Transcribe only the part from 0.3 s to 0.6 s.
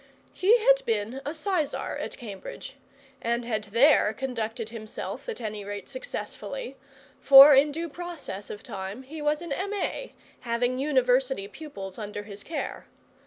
He